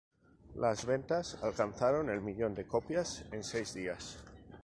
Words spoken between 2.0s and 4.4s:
el millón de copias en seis días.